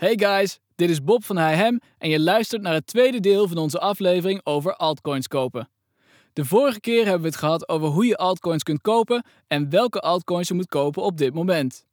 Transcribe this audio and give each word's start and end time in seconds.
Hey 0.00 0.18
guys, 0.18 0.58
dit 0.74 0.90
is 0.90 1.02
Bob 1.02 1.24
van 1.24 1.36
Hem 1.36 1.80
en 1.98 2.08
je 2.10 2.20
luistert 2.20 2.62
naar 2.62 2.72
het 2.72 2.86
tweede 2.86 3.20
deel 3.20 3.48
van 3.48 3.56
onze 3.56 3.78
aflevering 3.78 4.40
over 4.44 4.76
altcoins 4.76 5.28
kopen. 5.28 5.68
De 6.32 6.44
vorige 6.44 6.80
keer 6.80 7.02
hebben 7.02 7.20
we 7.20 7.26
het 7.26 7.36
gehad 7.36 7.68
over 7.68 7.88
hoe 7.88 8.06
je 8.06 8.16
altcoins 8.16 8.62
kunt 8.62 8.80
kopen 8.80 9.24
en 9.46 9.70
welke 9.70 10.00
altcoins 10.00 10.48
je 10.48 10.54
moet 10.54 10.66
kopen 10.66 11.02
op 11.02 11.16
dit 11.16 11.34
moment. 11.34 11.86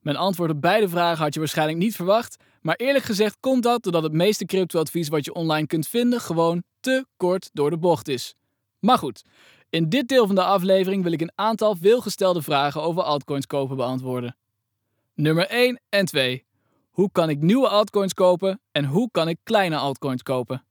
Mijn 0.00 0.16
antwoord 0.16 0.50
op 0.50 0.60
beide 0.60 0.88
vragen 0.88 1.24
had 1.24 1.34
je 1.34 1.40
waarschijnlijk 1.40 1.78
niet 1.78 1.96
verwacht, 1.96 2.36
maar 2.60 2.76
eerlijk 2.76 3.04
gezegd 3.04 3.36
komt 3.40 3.62
dat 3.62 3.82
doordat 3.82 4.02
het 4.02 4.12
meeste 4.12 4.44
cryptoadvies 4.44 5.08
wat 5.08 5.24
je 5.24 5.34
online 5.34 5.66
kunt 5.66 5.88
vinden 5.88 6.20
gewoon 6.20 6.62
te 6.80 7.06
kort 7.16 7.50
door 7.52 7.70
de 7.70 7.78
bocht 7.78 8.08
is. 8.08 8.34
Maar 8.78 8.98
goed, 8.98 9.22
in 9.70 9.88
dit 9.88 10.08
deel 10.08 10.26
van 10.26 10.34
de 10.34 10.44
aflevering 10.44 11.02
wil 11.02 11.12
ik 11.12 11.20
een 11.20 11.32
aantal 11.34 11.76
veelgestelde 11.76 12.42
vragen 12.42 12.82
over 12.82 13.02
altcoins 13.02 13.46
kopen 13.46 13.76
beantwoorden. 13.76 14.36
Nummer 15.14 15.46
1 15.46 15.80
en 15.88 16.04
2. 16.04 16.44
Hoe 16.94 17.10
kan 17.12 17.28
ik 17.28 17.40
nieuwe 17.40 17.68
altcoins 17.68 18.14
kopen 18.14 18.60
en 18.72 18.84
hoe 18.84 19.08
kan 19.10 19.28
ik 19.28 19.38
kleine 19.42 19.76
altcoins 19.76 20.22
kopen? 20.22 20.64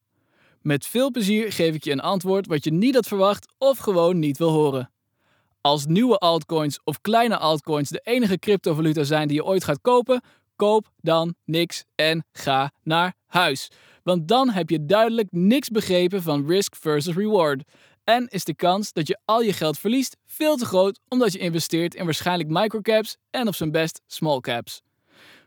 Met 0.61 0.85
veel 0.85 1.11
plezier 1.11 1.51
geef 1.51 1.75
ik 1.75 1.83
je 1.83 1.91
een 1.91 1.99
antwoord 1.99 2.47
wat 2.47 2.63
je 2.63 2.71
niet 2.71 2.95
had 2.95 3.07
verwacht 3.07 3.53
of 3.57 3.77
gewoon 3.77 4.19
niet 4.19 4.37
wil 4.37 4.49
horen. 4.49 4.91
Als 5.61 5.85
nieuwe 5.85 6.17
altcoins 6.17 6.79
of 6.83 7.01
kleine 7.01 7.37
altcoins 7.37 7.89
de 7.89 8.01
enige 8.03 8.39
cryptovaluta 8.39 9.03
zijn 9.03 9.27
die 9.27 9.37
je 9.37 9.45
ooit 9.45 9.63
gaat 9.63 9.81
kopen, 9.81 10.23
koop 10.55 10.89
dan 10.97 11.35
niks 11.45 11.83
en 11.95 12.25
ga 12.31 12.71
naar 12.83 13.13
huis. 13.25 13.71
Want 14.03 14.27
dan 14.27 14.49
heb 14.49 14.69
je 14.69 14.85
duidelijk 14.85 15.27
niks 15.31 15.69
begrepen 15.69 16.21
van 16.21 16.47
risk 16.47 16.75
versus 16.75 17.15
reward. 17.15 17.63
En 18.03 18.27
is 18.27 18.43
de 18.43 18.55
kans 18.55 18.93
dat 18.93 19.07
je 19.07 19.19
al 19.25 19.41
je 19.41 19.53
geld 19.53 19.77
verliest 19.77 20.17
veel 20.25 20.55
te 20.55 20.65
groot 20.65 20.99
omdat 21.07 21.33
je 21.33 21.39
investeert 21.39 21.95
in 21.95 22.05
waarschijnlijk 22.05 22.49
microcaps 22.49 23.17
en 23.29 23.47
op 23.47 23.55
zijn 23.55 23.71
best 23.71 24.01
small 24.07 24.39
caps. 24.39 24.81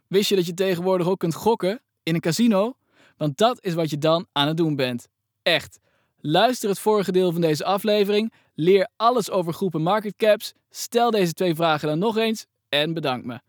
Wist 0.09 0.29
je 0.29 0.37
dat 0.37 0.47
je 0.47 0.55
tegenwoordig 0.55 1.09
ook 1.09 1.19
kunt 1.19 1.35
gokken 1.35 1.83
in 2.03 2.15
een 2.15 2.21
casino? 2.21 2.75
Want 3.17 3.37
dat 3.37 3.65
is 3.65 3.75
wat 3.75 3.91
je 3.91 3.99
dan 3.99 4.27
aan 4.33 4.47
het 4.49 4.57
doen 4.57 4.77
bent. 4.77 5.09
Echt. 5.43 5.79
Luister 6.21 6.69
het 6.69 6.79
vorige 6.79 7.13
deel 7.13 7.33
van 7.33 7.41
deze 7.41 7.65
aflevering, 7.65 8.33
leer 8.55 8.89
alles 8.97 9.31
over 9.31 9.53
groepen 9.53 9.83
market 9.83 10.17
caps, 10.17 10.53
stel 10.71 11.11
deze 11.11 11.33
twee 11.33 11.55
vragen 11.55 11.89
dan 11.89 11.99
nog 11.99 12.17
eens 12.17 12.47
en 12.69 12.95
bedank 12.95 13.25
me. 13.25 13.41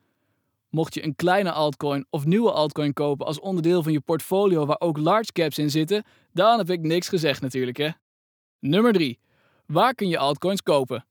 Mocht 0.69 0.93
je 0.93 1.03
een 1.03 1.15
kleine 1.15 1.51
altcoin 1.51 2.05
of 2.09 2.25
nieuwe 2.25 2.51
altcoin 2.51 2.93
kopen 2.93 3.25
als 3.25 3.39
onderdeel 3.39 3.83
van 3.83 3.91
je 3.91 3.99
portfolio 3.99 4.65
waar 4.65 4.79
ook 4.79 4.97
large 4.97 5.31
caps 5.31 5.57
in 5.57 5.69
zitten, 5.69 6.03
dan 6.33 6.57
heb 6.57 6.69
ik 6.69 6.81
niks 6.81 7.09
gezegd 7.09 7.41
natuurlijk 7.41 7.77
hè. 7.77 7.89
Nummer 8.59 8.93
3. 8.93 9.19
Waar 9.65 9.93
kun 9.93 10.07
je 10.07 10.17
altcoins 10.17 10.61
kopen? 10.61 11.05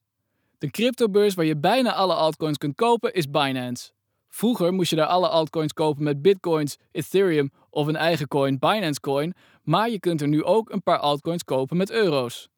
De 0.59 0.71
cryptobeurs 0.71 1.35
waar 1.35 1.45
je 1.45 1.57
bijna 1.57 1.93
alle 1.93 2.15
altcoins 2.15 2.59
kunt 2.59 2.75
kopen 2.75 3.15
is 3.15 3.31
Binance. 3.31 3.91
Vroeger 4.37 4.73
moest 4.73 4.91
je 4.91 4.97
daar 4.97 5.07
alle 5.07 5.29
altcoins 5.29 5.73
kopen 5.73 6.03
met 6.03 6.23
bitcoins, 6.23 6.77
Ethereum 6.93 7.51
of 7.71 7.87
een 7.87 7.97
eigen 7.97 8.29
coin, 8.29 8.59
Binance 8.59 9.01
Coin, 9.01 9.35
maar 9.63 9.91
je 9.91 10.01
kunt 10.01 10.21
er 10.21 10.29
nu 10.29 10.45
ook 10.45 10.71
een 10.71 10.83
paar 10.83 10.99
altcoins 10.99 11.45
kopen 11.45 11.77
met 11.77 11.91
euro's. 11.91 12.49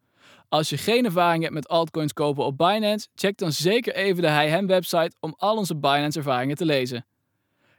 Als 0.49 0.69
je 0.69 0.77
geen 0.77 1.05
ervaring 1.05 1.43
hebt 1.43 1.55
met 1.55 1.69
altcoins 1.69 2.13
kopen 2.13 2.45
op 2.45 2.57
Binance, 2.57 3.09
check 3.15 3.37
dan 3.37 3.53
zeker 3.53 3.95
even 3.95 4.23
de 4.23 4.31
HiHem 4.31 4.67
website 4.67 5.13
om 5.21 5.35
al 5.37 5.57
onze 5.57 5.77
Binance 5.77 6.19
ervaringen 6.19 6.57
te 6.57 6.65
lezen. 6.65 7.07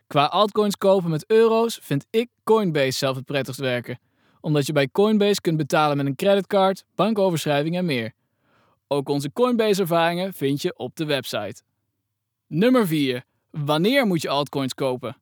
Qua 0.07 0.25
altcoins 0.25 0.77
kopen 0.77 1.09
met 1.09 1.25
euro's 1.27 1.79
vind 1.81 2.05
ik 2.09 2.29
Coinbase 2.43 2.97
zelf 2.97 3.15
het 3.15 3.25
prettigst 3.25 3.59
werken, 3.59 3.99
omdat 4.41 4.65
je 4.65 4.73
bij 4.73 4.89
Coinbase 4.91 5.41
kunt 5.41 5.57
betalen 5.57 5.97
met 5.97 6.05
een 6.05 6.15
creditcard, 6.15 6.83
bankoverschrijving 6.95 7.77
en 7.77 7.85
meer. 7.85 8.13
Ook 8.87 9.09
onze 9.09 9.31
Coinbase 9.33 9.81
ervaringen 9.81 10.33
vind 10.33 10.61
je 10.61 10.77
op 10.77 10.95
de 10.95 11.05
website. 11.05 11.61
Nummer 12.47 12.87
4. 12.87 13.27
Wanneer 13.51 14.05
moet 14.05 14.21
je 14.21 14.29
altcoins 14.29 14.73
kopen? 14.73 15.17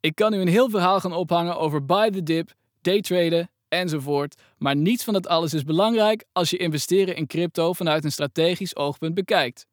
Ik 0.00 0.14
kan 0.14 0.30
nu 0.30 0.40
een 0.40 0.48
heel 0.48 0.70
verhaal 0.70 1.00
gaan 1.00 1.12
ophangen 1.12 1.58
over 1.58 1.84
buy 1.84 2.10
the 2.10 2.22
dip, 2.22 2.52
daytraden 2.80 3.50
enzovoort, 3.68 4.40
maar 4.58 4.76
niets 4.76 5.04
van 5.04 5.12
dat 5.12 5.26
alles 5.26 5.54
is 5.54 5.64
belangrijk 5.64 6.24
als 6.32 6.50
je 6.50 6.56
investeren 6.56 7.16
in 7.16 7.26
crypto 7.26 7.72
vanuit 7.72 8.04
een 8.04 8.12
strategisch 8.12 8.76
oogpunt 8.76 9.14
bekijkt. 9.14 9.66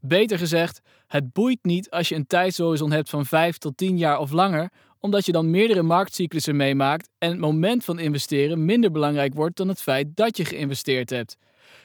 Beter 0.00 0.38
gezegd, 0.38 0.80
het 1.06 1.32
boeit 1.32 1.58
niet 1.62 1.90
als 1.90 2.08
je 2.08 2.14
een 2.14 2.26
tijdshorizon 2.26 2.92
hebt 2.92 3.10
van 3.10 3.26
5 3.26 3.58
tot 3.58 3.76
10 3.76 3.98
jaar 3.98 4.18
of 4.18 4.30
langer, 4.30 4.70
omdat 5.00 5.26
je 5.26 5.32
dan 5.32 5.50
meerdere 5.50 5.82
marktcyclussen 5.82 6.56
meemaakt 6.56 7.08
en 7.18 7.30
het 7.30 7.38
moment 7.38 7.84
van 7.84 7.98
investeren 7.98 8.64
minder 8.64 8.90
belangrijk 8.90 9.34
wordt 9.34 9.56
dan 9.56 9.68
het 9.68 9.82
feit 9.82 10.16
dat 10.16 10.36
je 10.36 10.44
geïnvesteerd 10.44 11.10
hebt. 11.10 11.36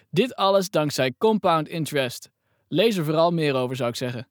Dit 0.10 0.36
alles 0.36 0.70
dankzij 0.70 1.14
compound 1.18 1.68
interest. 1.68 2.30
Lees 2.68 2.98
er 2.98 3.06
vooral 3.06 3.32
meer 3.32 3.56
over, 3.56 3.76
zou 3.76 3.90
ik 3.90 3.96
zeggen. 3.96 4.28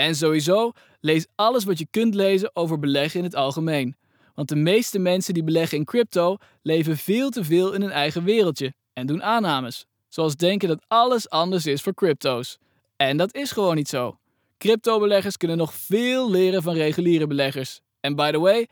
En 0.00 0.14
sowieso, 0.14 0.72
lees 1.00 1.26
alles 1.34 1.64
wat 1.64 1.78
je 1.78 1.86
kunt 1.90 2.14
lezen 2.14 2.50
over 2.52 2.78
beleggen 2.78 3.18
in 3.18 3.24
het 3.24 3.34
algemeen. 3.34 3.96
Want 4.34 4.48
de 4.48 4.56
meeste 4.56 4.98
mensen 4.98 5.34
die 5.34 5.44
beleggen 5.44 5.78
in 5.78 5.84
crypto 5.84 6.36
leven 6.62 6.96
veel 6.96 7.30
te 7.30 7.44
veel 7.44 7.72
in 7.72 7.80
hun 7.80 7.90
eigen 7.90 8.24
wereldje 8.24 8.74
en 8.92 9.06
doen 9.06 9.22
aannames. 9.22 9.86
Zoals 10.08 10.36
denken 10.36 10.68
dat 10.68 10.84
alles 10.88 11.28
anders 11.28 11.66
is 11.66 11.82
voor 11.82 11.94
crypto's. 11.94 12.58
En 12.96 13.16
dat 13.16 13.34
is 13.34 13.50
gewoon 13.50 13.74
niet 13.74 13.88
zo. 13.88 14.18
Crypto-beleggers 14.58 15.36
kunnen 15.36 15.56
nog 15.56 15.74
veel 15.74 16.30
leren 16.30 16.62
van 16.62 16.74
reguliere 16.74 17.26
beleggers. 17.26 17.80
En 18.00 18.14
by 18.14 18.30
the 18.30 18.38
way, 18.38 18.68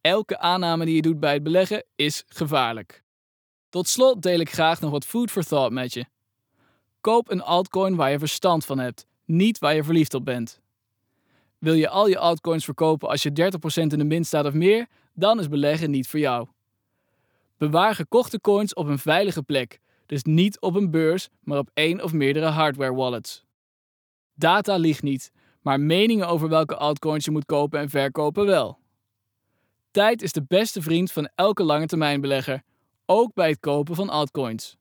elke 0.00 0.38
aanname 0.38 0.84
die 0.84 0.94
je 0.94 1.02
doet 1.02 1.20
bij 1.20 1.32
het 1.32 1.42
beleggen 1.42 1.84
is 1.96 2.24
gevaarlijk. 2.28 3.02
Tot 3.68 3.88
slot 3.88 4.22
deel 4.22 4.40
ik 4.40 4.52
graag 4.52 4.80
nog 4.80 4.90
wat 4.90 5.04
food 5.04 5.30
for 5.30 5.42
thought 5.44 5.72
met 5.72 5.92
je. 5.92 6.04
Koop 7.00 7.30
een 7.30 7.42
altcoin 7.42 7.96
waar 7.96 8.10
je 8.10 8.18
verstand 8.18 8.64
van 8.64 8.78
hebt, 8.78 9.06
niet 9.24 9.58
waar 9.58 9.74
je 9.74 9.84
verliefd 9.84 10.14
op 10.14 10.24
bent. 10.24 10.60
Wil 11.58 11.74
je 11.74 11.88
al 11.88 12.08
je 12.08 12.18
altcoins 12.18 12.64
verkopen 12.64 13.08
als 13.08 13.22
je 13.22 13.30
30% 13.30 13.34
in 13.74 13.88
de 13.88 14.04
min 14.04 14.24
staat 14.24 14.44
of 14.44 14.52
meer, 14.52 14.86
dan 15.14 15.38
is 15.38 15.48
beleggen 15.48 15.90
niet 15.90 16.08
voor 16.08 16.20
jou. 16.20 16.48
Bewaar 17.56 17.94
gekochte 17.94 18.40
coins 18.40 18.74
op 18.74 18.86
een 18.86 18.98
veilige 18.98 19.42
plek, 19.42 19.78
dus 20.06 20.22
niet 20.22 20.60
op 20.60 20.74
een 20.74 20.90
beurs, 20.90 21.28
maar 21.40 21.58
op 21.58 21.70
één 21.74 22.02
of 22.02 22.12
meerdere 22.12 22.46
hardware 22.46 22.94
wallets. 22.94 23.44
Data 24.34 24.76
liegt 24.76 25.02
niet, 25.02 25.32
maar 25.62 25.80
meningen 25.80 26.28
over 26.28 26.48
welke 26.48 26.76
altcoins 26.76 27.24
je 27.24 27.30
moet 27.30 27.44
kopen 27.44 27.80
en 27.80 27.88
verkopen 27.88 28.46
wel. 28.46 28.78
Tijd 29.90 30.22
is 30.22 30.32
de 30.32 30.44
beste 30.48 30.82
vriend 30.82 31.12
van 31.12 31.30
elke 31.34 31.62
lange 31.62 31.86
termijn 31.86 32.20
belegger, 32.20 32.62
ook 33.06 33.34
bij 33.34 33.48
het 33.48 33.60
kopen 33.60 33.94
van 33.94 34.08
altcoins. 34.08 34.76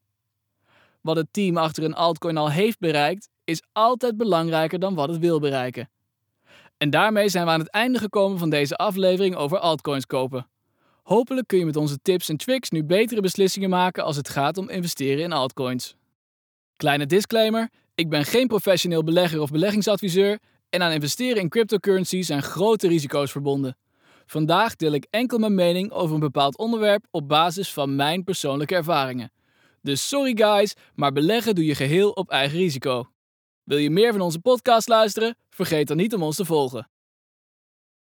Wat 1.01 1.15
het 1.15 1.27
team 1.31 1.57
achter 1.57 1.83
een 1.83 1.95
altcoin 1.95 2.37
al 2.37 2.51
heeft 2.51 2.79
bereikt, 2.79 3.29
is 3.43 3.63
altijd 3.71 4.17
belangrijker 4.17 4.79
dan 4.79 4.95
wat 4.95 5.09
het 5.09 5.19
wil 5.19 5.39
bereiken. 5.39 5.89
En 6.77 6.89
daarmee 6.89 7.29
zijn 7.29 7.45
we 7.45 7.51
aan 7.51 7.59
het 7.59 7.69
einde 7.69 7.99
gekomen 7.99 8.37
van 8.37 8.49
deze 8.49 8.75
aflevering 8.75 9.35
over 9.35 9.59
altcoins 9.59 10.05
kopen. 10.05 10.47
Hopelijk 11.03 11.47
kun 11.47 11.57
je 11.57 11.65
met 11.65 11.75
onze 11.75 11.99
tips 12.01 12.29
en 12.29 12.37
tricks 12.37 12.69
nu 12.69 12.83
betere 12.83 13.21
beslissingen 13.21 13.69
maken 13.69 14.03
als 14.03 14.15
het 14.15 14.29
gaat 14.29 14.57
om 14.57 14.69
investeren 14.69 15.23
in 15.23 15.31
altcoins. 15.31 15.95
Kleine 16.75 17.05
disclaimer: 17.05 17.69
ik 17.95 18.09
ben 18.09 18.25
geen 18.25 18.47
professioneel 18.47 19.03
belegger 19.03 19.41
of 19.41 19.51
beleggingsadviseur 19.51 20.39
en 20.69 20.81
aan 20.81 20.91
investeren 20.91 21.41
in 21.41 21.49
cryptocurrency 21.49 22.21
zijn 22.21 22.43
grote 22.43 22.87
risico's 22.87 23.31
verbonden. 23.31 23.77
Vandaag 24.25 24.75
deel 24.75 24.91
ik 24.91 25.07
enkel 25.09 25.37
mijn 25.37 25.55
mening 25.55 25.91
over 25.91 26.13
een 26.13 26.19
bepaald 26.19 26.57
onderwerp 26.57 27.05
op 27.11 27.27
basis 27.27 27.73
van 27.73 27.95
mijn 27.95 28.23
persoonlijke 28.23 28.75
ervaringen. 28.75 29.31
Dus 29.81 30.07
sorry 30.07 30.37
guys, 30.37 30.73
maar 30.95 31.11
beleggen 31.11 31.55
doe 31.55 31.65
je 31.65 31.75
geheel 31.75 32.11
op 32.11 32.29
eigen 32.29 32.57
risico. 32.57 33.09
Wil 33.67 33.77
je 33.77 33.89
meer 33.89 34.11
van 34.11 34.21
onze 34.21 34.39
podcast 34.39 34.87
luisteren? 34.87 35.37
Vergeet 35.49 35.87
dan 35.87 35.97
niet 35.97 36.13
om 36.13 36.23
ons 36.23 36.35
te 36.35 36.45
volgen. 36.45 36.89